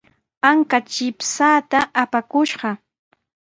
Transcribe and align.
Anka 0.49 0.77
chipshaata 0.91 1.79
apakushqa. 2.01 2.69